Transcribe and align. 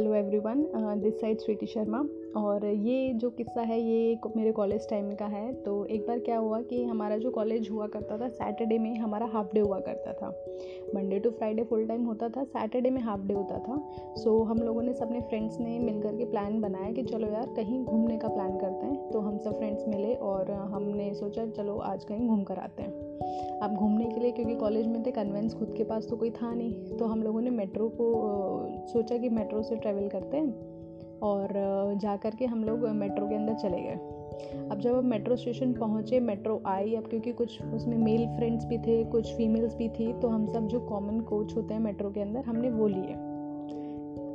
Hello 0.00 0.14
everyone 0.14 0.62
this 1.00 1.20
side 1.20 1.38
Sweety 1.38 1.66
Sharma. 1.66 1.98
और 2.36 2.64
ये 2.66 3.12
जो 3.14 3.30
किस्सा 3.30 3.60
है 3.60 3.80
ये 3.80 4.18
मेरे 4.36 4.52
कॉलेज 4.52 4.88
टाइम 4.90 5.10
का 5.14 5.24
है। 5.24 5.52
तो 5.54 5.84
एक 5.86 6.06
बार 6.06 6.18
क्या 6.18 6.38
हुआ 6.38 6.60
कि 6.62 6.84
हमारा 6.84 7.16
जो 7.16 7.30
कॉलेज 7.30 7.70
हुआ 7.70 7.86
करता 7.86 8.18
था 8.18 8.28
सैटरडे 8.28 8.78
में 8.78 8.96
हमारा 8.96 9.26
हाफ़ 9.26 9.54
डे 9.54 9.60
हुआ 9.60 9.80
करता 9.80 10.12
था। 10.12 10.28
Monday 10.94 11.18
to 11.18 11.30
Friday 11.30 11.64
full 11.64 11.86
time 11.86 12.04
होता 12.04 12.28
था 12.28 12.44
सैटरडे 12.44 12.90
में 12.90 13.00
हाफ़ 13.00 13.20
डे 13.20 13.34
होता 13.34 13.58
था। 13.58 13.90
सो 14.14 14.38
so, 14.38 14.46
हम 14.46 14.58
लोगों 14.58 14.82
ने 14.82 14.94
सबने 14.94 15.20
फ्रेंड्स 15.20 15.60
ने 15.60 15.78
मिलकर 15.78 16.16
के 16.16 16.24
प्लान 16.24 16.60
बनाया 16.60 16.92
कि 16.92 17.02
चलो 17.02 17.28
यार 17.28 17.54
कहीं 17.56 17.84
घूमने 17.84 18.18
का 18.18 18.28
प्लान 18.28 18.58
करते 18.58 18.86
हैं। 18.86 19.10
तो 19.10 19.20
हम 19.20 19.38
सब 19.38 19.58
फ्रेंड्स 19.58 19.88
मिले 19.88 20.14
और 20.14 20.50
हमने 20.50 21.14
सोचा 21.14 21.46
चलो 21.46 21.76
आज 21.76 22.04
कहीं 22.04 22.28
घूम 22.28 22.42
कर 22.42 22.58
आते 22.58 22.82
हैं। 22.82 23.09
अब 23.20 23.74
घूमने 23.74 24.04
के 24.04 24.20
लिए, 24.20 24.30
क्योंकि 24.32 24.54
कॉलेज 24.54 24.86
में 24.86 25.02
थे 25.06 25.10
कन्वेंस 25.10 25.54
खुद 25.54 25.74
के 25.76 25.84
पास 25.84 26.06
तो 26.08 26.16
कोई 26.16 26.30
था 26.30 26.52
नहीं। 26.54 26.96
तो 26.96 27.04
हम 27.04 27.22
लोगों 27.22 27.40
ने 27.40 27.50
मेट्रो 27.50 27.88
को 27.90 28.86
सोचा 28.88 29.16
कि 29.16 29.28
मेट्रो 29.28 29.62
से 29.62 29.76
ट्रैवल 29.76 30.08
करते 30.08 30.36
हैं 30.36 31.18
और 31.22 31.98
जा 32.02 32.16
कर 32.16 32.34
के 32.34 32.46
हम 32.46 32.64
लोग 32.64 32.88
मेट्रो 32.88 33.28
के 33.28 33.34
अंदर 33.34 33.54
चले 33.54 33.80
गए। 33.80 33.98
अब 34.70 34.78
जब 34.80 34.94
हम 34.94 35.06
मेट्रो 35.06 35.36
स्टेशन 35.36 35.72
पहुँचे 35.72 36.20
मेट्रो 36.20 36.60
आई, 36.66 36.94
अब 36.94 37.06
क्योंकि 37.06 37.32
कुछ 37.32 37.62
उसमें 37.64 37.96
मेल 37.96 38.26
फ्रेंड्स 38.36 38.64
भी 38.64 38.78
थे, 38.78 39.02
कुछ 39.04 39.34
फीमेल्स 39.34 39.76
भी 39.76 39.88
थी 39.88 40.12
तो 40.12 40.28
हम 40.28 40.46
सब 40.46 40.66
जो 40.66 40.80
कॉमन 40.80 41.20
कोच 41.20 41.54
होते 41.56 41.74
हैं 41.74 41.80
मेट्रो 41.80 42.10
के 42.10 42.20
अंदर, 42.20 42.40
हमने 42.40 42.70
वो 42.70 42.86
लिए। 42.86 43.14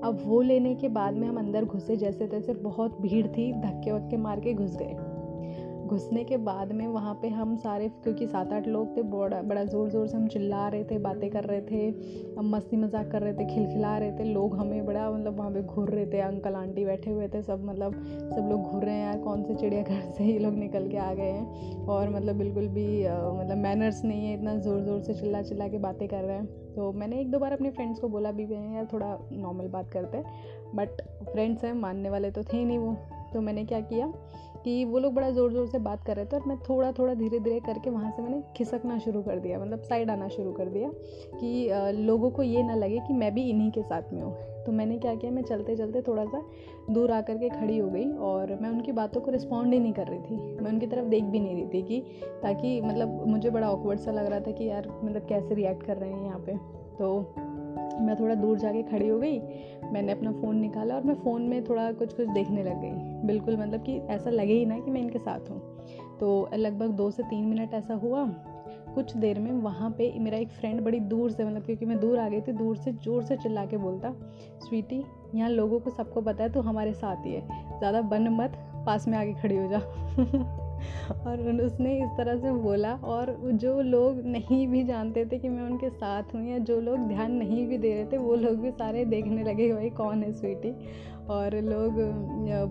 अब 0.03 0.21
वो 0.25 0.41
लेने 0.41 0.75
के 0.75 0.89
बाद 0.89 1.13
में 1.13 1.27
हम 1.27 1.37
अंदर 1.37 1.65
घुसे 1.65 1.95
जैसे 1.97 2.27
तैसे 2.27 2.53
बहुत 2.53 3.01
भीड़ 3.01 3.27
थी 3.27 3.51
धक्के 3.53 3.91
वक्के 3.91 4.17
मार 4.17 4.39
के 4.39 4.53
घुस 4.53 4.75
गए। 4.77 4.95
घुसने 5.85 6.23
के 6.23 6.37
बाद 6.37 6.71
में 6.71 6.85
वहाँ 6.87 7.13
पे 7.21 7.27
हम 7.29 7.55
सारे, 7.57 7.87
क्योंकि 8.03 8.27
सात 8.27 8.53
आठ 8.53 8.67
लोग 8.67 8.95
थे, 8.97 9.01
बड़ा 9.03 9.41
बड़ा 9.41 9.63
ज़ोर 9.63 9.89
ज़ोर 9.89 10.07
से 10.07 10.17
हम 10.17 10.27
चिल्ला 10.27 10.67
रहे 10.67 10.83
थे, 10.83 10.97
बातें 10.97 11.29
कर 11.31 11.43
रहे 11.43 11.61
थे, 11.61 11.87
हम 12.37 12.49
मस्ती 12.55 12.77
मज़ाक 12.77 13.11
कर 13.11 13.21
रहे 13.21 13.33
थे, 13.33 13.45
खिलखिला 13.45 13.97
रहे 13.97 14.11
थे, 14.11 14.23
लोग 14.23 14.55
हमें 14.55 14.85
बड़ा 14.85 15.09
मतलब 15.11 15.37
वहाँ 15.37 15.51
पे 15.51 15.61
घूर 15.61 15.89
रहे 15.89 16.05
थे, 16.05 16.19
अंकल, 16.21 16.55
आंटी 16.55 16.85
बैठे 16.85 17.11
हुए 17.11 17.27
थे, 17.27 17.41
सब 17.41 17.63
मतलब 17.65 18.03
सब 18.31 18.49
लोग 18.51 18.61
घूर 18.61 18.83
रहे 18.83 18.95
हैं, 18.95 19.05
यार, 19.05 19.17
कौन 19.19 19.43
से 19.43 19.55
चिड़ियाघर 19.55 20.13
से 20.17 20.23
ये 20.23 20.37
लोग 20.39 20.53
निकल 20.55 20.89
के 20.89 20.97
आ 20.97 21.13
गए 21.13 21.31
हैं, 21.31 21.85
और 21.85 22.09
मतलब 22.09 22.35
बिल्कुल 22.35 22.67
भी 22.67 22.87
मतलब 23.03 23.57
मैनर्स 23.57 24.03
नहीं 24.05 24.27
है, 24.27 24.33
इतना 24.33 24.55
ज़ोर 24.57 24.81
ज़ोर 24.81 25.01
से 25.01 25.13
चिल्ला 25.13 25.41
चिल्ला 25.41 25.67
के 25.67 25.77
बातें 25.79 26.07
कर 26.07 26.23
रहे 26.23 26.37
हैं। 26.37 26.73
तो 26.75 26.91
मैंने 26.91 27.19
एक 27.19 27.29
दो 27.31 27.39
बार 27.39 27.53
अपने 27.53 27.69
फ्रेंड्स 27.71 27.99
को 27.99 28.07
बोला 28.09 28.31
भी 28.31 28.43
यार 28.43 28.87
थोड़ा 28.93 29.17
नॉर्मल 29.31 29.67
बात 29.67 29.89
करते 29.89 30.17
हैं 30.17 30.73
बट 30.75 31.01
फ्रेंड्स 31.23 31.63
हैं, 31.63 31.73
मानने 31.73 32.09
वाले 32.09 32.31
तो 32.31 32.43
थे 32.43 32.57
ही 32.57 32.65
नहीं 32.65 32.77
वो 32.77 32.95
तो 33.33 33.41
मैंने 33.41 33.63
क्या 33.65 33.79
किया 33.81 34.11
कि 34.65 34.83
वो 34.85 34.99
लोग 34.99 35.13
बड़ा 35.13 35.29
ज़ोर 35.29 35.51
ज़ोर 35.53 35.67
से 35.67 35.79
बात 35.79 36.03
कर 36.03 36.15
रहे 36.15 36.25
थे 36.25 36.35
और 36.35 36.43
मैं 36.47 36.57
थोड़ा 36.59 36.91
थोड़ा 36.91 37.13
धीरे 37.13 37.39
धीरे 37.39 37.59
करके 37.59 37.89
वहाँ 37.89 38.11
से 38.11 38.21
मैंने 38.21 38.41
खिसकना 38.57 38.97
शुरू 38.99 39.21
कर 39.23 39.39
दिया 39.39 39.59
मतलब 39.59 39.81
साइड 39.81 40.09
आना 40.09 40.27
शुरू 40.27 40.51
कर 40.51 40.69
दिया 40.69 40.89
कि 41.35 41.69
लोगों 41.97 42.29
को 42.31 42.43
ये 42.43 42.63
ना 42.63 42.75
लगे 42.75 42.99
कि 42.99 43.13
मैं 43.13 43.33
भी 43.33 43.49
इन्हीं 43.49 43.71
के 43.71 43.81
साथ 43.83 44.13
में 44.13 44.21
हूँ। 44.21 44.33
तो 44.65 44.71
मैंने 44.71 44.97
क्या 44.97 45.13
किया, 45.15 45.31
मैं 45.31 45.41
चलते 45.43 45.75
चलते 45.75 46.01
थोड़ा 46.01 46.25
सा 46.25 46.41
दूर 46.89 47.11
आकर 47.11 47.37
के 47.37 47.49
खड़ी 47.49 47.77
हो 47.77 47.89
गई 47.89 48.05
और 48.27 48.57
मैं 48.61 48.69
उनकी 48.69 48.91
बातों 48.91 49.21
को 49.21 49.31
रिस्पॉन्ड 49.31 49.73
ही 49.73 49.79
नहीं 49.79 49.93
कर 49.93 50.07
रही 50.07 50.19
थी। 50.19 50.61
मैं 50.61 50.71
उनकी 50.71 50.87
तरफ़ 50.87 51.05
देख 51.05 51.23
भी 51.23 51.39
नहीं 51.39 51.55
रही 51.55 51.67
थी 51.73 51.81
कि, 51.81 51.99
ताकि 52.43 52.79
मतलब 52.81 53.23
मुझे 53.27 53.49
बड़ा 53.49 53.69
ऑकवर्ड 53.71 53.99
सा 53.99 54.11
लग 54.11 54.25
रहा 54.25 54.39
था 54.39 54.51
कि 54.51 54.69
यार 54.69 54.87
मतलब 55.03 55.25
कैसे 55.29 55.55
रिएक्ट 55.55 55.85
कर 55.85 55.97
रहे 55.97 56.11
हैं 56.11 56.25
यहाँ 56.25 56.39
पे। 56.39 56.57
तो 56.97 57.54
मैं 58.01 58.15
थोड़ा 58.19 58.35
दूर 58.35 58.57
जाके 58.59 58.81
खड़ी 58.83 59.07
हो 59.07 59.19
गई, 59.19 59.39
मैंने 59.91 60.11
अपना 60.11 60.31
फ़ोन 60.31 60.57
निकाला 60.57 60.95
और 60.95 61.03
मैं 61.03 61.15
फ़ोन 61.15 61.41
में 61.41 61.63
थोड़ा 61.63 61.91
कुछ 61.91 62.13
कुछ 62.13 62.27
देखने 62.27 62.63
लग 62.63 62.81
गई। 62.81 63.27
बिल्कुल 63.27 63.57
मतलब 63.57 63.83
कि 63.83 63.97
ऐसा 64.09 64.29
लगे 64.29 64.53
ही 64.53 64.65
ना 64.65 64.79
कि 64.79 64.91
मैं 64.91 65.01
इनके 65.01 65.19
साथ 65.19 65.49
हूँ। 65.49 65.61
तो 66.19 66.49
लगभग 66.53 66.91
दो 66.91 67.09
से 67.11 67.23
तीन 67.23 67.45
मिनट 67.45 67.73
ऐसा 67.73 67.93
हुआ। 67.93 68.25
कुछ 68.95 69.15
देर 69.17 69.39
में 69.39 69.51
वहाँ 69.53 69.89
पे 69.91 70.11
मेरा 70.19 70.37
एक 70.37 70.49
फ्रेंड 70.49 70.81
बड़ी 70.81 70.99
दूर 70.99 71.31
से 71.31 71.45
मतलब 71.45 71.63
क्योंकि 71.63 71.85
मैं 71.85 71.99
दूर 71.99 72.19
आ 72.19 72.27
गई 72.29 72.41
थी, 72.41 72.51
दूर 72.51 72.77
से 72.77 72.91
ज़ोर 72.93 73.23
से 73.23 73.37
चिल्ला 73.37 73.65
के 73.65 73.77
बोलता, 73.77 74.13
स्वीटी, 74.61 75.03
यहाँ 75.35 75.49
लोगों 75.49 75.79
को 75.79 75.89
सबको 75.89 76.21
पता 76.21 76.43
है 76.43 76.49
तो 76.49 76.61
हमारे 76.61 76.93
साथ 76.93 77.25
ही 77.25 77.33
है, 77.33 77.41
ज़्यादा 77.79 78.01
बन 78.03 78.27
मत 78.31 78.57
पास 78.85 79.07
में 79.07 79.17
आके 79.17 79.33
खड़ी 79.33 79.57
हो 79.57 79.67
जा। 79.67 79.77
और 81.27 81.61
उसने 81.61 81.97
इस 81.97 82.09
तरह 82.17 82.37
से 82.37 82.51
बोला, 82.51 82.93
और 82.93 83.37
जो 83.53 83.81
लोग 83.81 84.21
नहीं 84.25 84.67
भी 84.67 84.83
जानते 84.83 85.25
थे 85.25 85.37
कि 85.37 85.49
मैं 85.49 85.63
उनके 85.63 85.89
साथ 85.89 86.23
हूँ 86.35 86.49
या 86.49 86.57
जो 86.57 86.79
लोग 86.81 87.07
ध्यान 87.07 87.31
नहीं 87.31 87.67
भी 87.67 87.77
दे 87.77 87.93
रहे 87.93 88.05
थे, 88.05 88.17
वो 88.17 88.35
लोग 88.35 88.55
भी 88.55 88.71
सारे 88.71 89.05
देखने 89.05 89.43
लगे, 89.43 89.73
भाई, 89.73 89.89
कौन 89.89 90.23
है 90.23 90.33
स्वीटी 90.33 90.75
और 91.29 91.55
लोग 91.63 91.99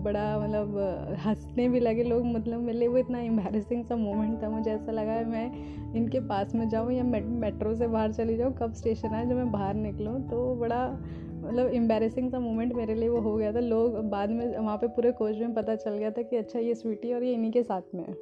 बड़ा 0.03 0.23
मतलब 0.39 1.15
हंसने 1.25 1.67
भी 1.69 1.79
लगे। 1.79 2.03
लोग 2.03 2.25
मतलब 2.25 2.59
मेरे 2.59 2.77
लिए 2.79 2.87
वो 2.87 2.97
इतना 2.97 3.19
एम्बेरसिंग 3.19 3.83
सा 3.85 3.95
मोमेंट 3.95 4.41
था 4.43 4.49
मुझे 4.49 4.71
ऐसा 4.71 4.91
लगा 4.91 5.11
है 5.11 5.25
मैं 5.25 5.93
इनके 5.95 6.19
पास 6.19 6.55
में 6.55 6.67
जाऊँ 6.69 6.91
या 6.93 7.03
मेट, 7.03 7.25
मेट्रो 7.25 7.73
से 7.75 7.87
बाहर 7.87 8.13
चली 8.13 8.37
जाऊँ 8.37 8.53
कब 8.53 8.73
स्टेशन 8.73 9.07
आए 9.07 9.25
जब 9.25 9.35
मैं 9.35 9.51
बाहर 9.51 9.73
निकलूँ। 9.73 10.19
तो 10.29 10.55
बड़ा 10.55 10.87
मतलब 10.89 11.73
एम्बेरसिंग 11.73 12.29
सा 12.31 12.39
मोमेंट 12.39 12.73
मेरे 12.73 12.95
लिए 12.95 13.09
वो 13.09 13.19
हो 13.21 13.35
गया 13.35 13.51
था। 13.53 13.59
लोग 13.59 13.97
बाद 14.09 14.29
में 14.29 14.57
वहाँ 14.57 14.77
पे 14.77 14.87
पूरे 14.87 15.11
कोच 15.11 15.37
में 15.37 15.53
पता 15.53 15.75
चल 15.75 15.97
गया 15.97 16.11
था 16.11 16.21
कि 16.21 16.37
अच्छा 16.37 16.59
ये 16.59 16.75
स्वीटी 16.75 17.13
और 17.13 17.23
ये 17.23 17.33
इन्हीं 17.33 17.51
के 17.51 17.63
साथ 17.63 17.95
में 17.95 18.03
है। 18.03 18.13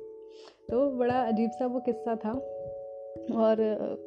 तो 0.70 0.90
बड़ा 0.98 1.22
अजीब 1.22 1.50
सा 1.50 1.66
वो 1.66 1.80
किस्सा 1.80 2.16
था। 2.16 2.32
और 3.32 3.58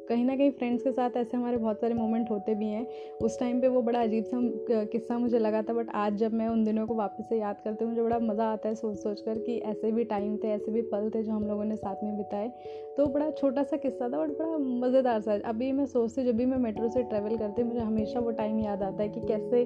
कहीं 0.09 0.25
ना 0.25 0.35
कहीं 0.35 0.51
फ्रेंड्स 0.51 0.83
के 0.83 0.91
साथ 0.91 1.17
ऐसे 1.17 1.37
हमारे 1.37 1.57
बहुत 1.57 1.79
सारे 1.81 1.93
मोमेंट 1.93 2.29
होते 2.31 2.55
भी 2.55 2.67
हैं। 2.67 2.85
उस 3.21 3.39
टाइम 3.39 3.61
पे 3.61 3.67
वो 3.67 3.81
बड़ा 3.81 4.01
अजीब 4.01 4.23
सा 4.23 4.83
किस्सा 4.85 5.17
मुझे 5.17 5.39
लगा 5.39 5.61
था 5.61 5.73
बट 5.73 5.89
आज 5.95 6.15
जब 6.15 6.33
मैं 6.33 6.47
उन 6.47 6.63
दिनों 6.63 6.85
को 6.87 6.95
वापस 6.95 7.29
से 7.29 7.39
याद 7.39 7.61
करती 7.63 7.83
हूँ, 7.83 7.91
मुझे 7.91 8.03
बड़ा 8.03 8.19
मज़ा 8.19 8.45
आता 8.45 8.69
है 8.69 8.75
सोच 8.75 8.97
सोच 8.97 9.21
कर 9.21 9.39
कि 9.39 9.57
ऐसे 9.57 9.91
भी 9.91 10.03
टाइम 10.03 10.37
थे, 10.37 10.47
ऐसे 10.47 10.71
भी 10.71 10.81
पल 10.81 11.09
थे 11.15 11.23
जो 11.23 11.31
हम 11.31 11.47
लोगों 11.47 11.65
ने 11.65 11.75
साथ 11.75 12.03
में 12.03 12.17
बिताए। 12.17 12.51
तो 12.97 13.05
बड़ा 13.05 13.29
छोटा 13.31 13.63
सा 13.63 13.77
किस्सा 13.77 14.09
था 14.09 14.19
बट 14.19 14.37
बड़ा 14.37 14.57
मज़ेदार 14.57 15.19
सा। 15.21 15.39
अभी 15.45 15.71
मैं 15.71 15.85
सोचती 15.85 16.23
जब 16.23 16.37
भी 16.37 16.45
मैं 16.45 16.57
मेट्रो 16.57 16.89
से 16.89 17.03
ट्रैवल 17.03 17.37
करती 17.37 17.61
हूँ, 17.61 17.69
मुझे 17.69 17.81
हमेशा 17.81 18.19
वो 18.19 18.31
टाइम 18.31 18.59
याद 18.59 18.83
आता 18.83 19.03
है 19.03 19.09
कि 19.09 19.21
कैसे 19.27 19.63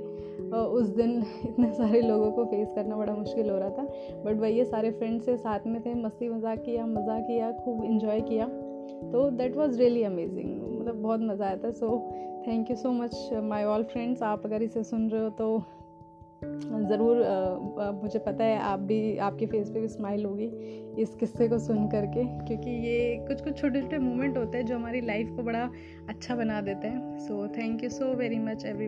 उस 0.52 0.88
दिन 0.88 1.24
इतने 1.46 1.72
सारे 1.72 2.02
लोगों 2.02 2.32
को 2.32 2.46
फेस 2.46 2.74
करना 2.76 2.96
बड़ा 2.96 3.14
मुश्किल 3.14 3.50
हो 3.50 3.58
रहा 3.58 3.70
था। 3.70 3.84
बट 4.24 4.40
वही 4.40 4.66
सारे 4.66 4.92
फ्रेंड्स 4.92 5.26
से 5.26 5.38
साथ 5.38 5.68
में 5.68 5.82
थे 5.82 5.94
मस्ती 5.94 6.30
मज़ाक 6.30 6.64
किया, 6.66 6.86
मज़ा 6.86 7.20
किया, 7.20 7.52
खूब 7.52 7.84
इन्जॉय 7.84 8.22
किया। 8.22 8.50
तो 9.12 9.30
दैट 9.32 9.56
वॉज़ 9.58 9.78
रियली 9.80 10.04
अमेजिंग 10.04 10.80
मतलब 10.80 10.96
बहुत 10.96 11.22
मज़ा 11.22 11.46
आया 11.46 11.58
था. 11.58 11.72
So 11.72 12.00
thank 12.48 12.70
you 12.70 12.76
so 12.76 12.92
much 12.94 13.30
my 13.44 13.64
all 13.64 13.84
friends 13.84 14.24
आप 14.24 14.46
अगर 14.46 14.64
इसे 14.64 14.84
सुन 14.84 15.10
रहे 15.10 15.22
हो 15.24 15.30
तो 15.30 15.64
ज़रूर 16.90 17.18
मुझे 17.94 18.20
पता 18.20 18.44
है 18.44 18.58
आप 18.60 18.80
भी, 18.80 19.18
आपके 19.18 19.46
फेस 19.46 19.70
पे 19.70 19.80
भी 19.80 19.88
स्माइल 19.88 20.26
होगी 20.26 20.46
इस 21.02 21.14
किस्से 21.16 21.48
को 21.50 21.60
सुन 21.60 21.88
करके, 21.88 22.24
क्योंकि 22.46 22.72
ये 22.88 23.16
कुछ 23.28 23.44
कुछ 23.44 23.58
छोटे 23.58 23.82
छोटे 23.82 23.98
मोमेंट 24.00 24.38
होते 24.38 24.58
हैं 24.58 24.66
जो 24.66 24.76
हमारी 24.76 25.02
लाइफ 25.02 25.30
को 25.36 25.44
बड़ा 25.44 25.70
अच्छा 26.10 26.36
बना 26.36 26.62
देते 26.62 26.88
हैं. 26.88 27.18
So 27.20 27.48
thank 27.58 27.84
you 27.84 27.90
so 27.90 28.14
very 28.16 28.40
much 28.40 28.66
every 28.66 28.88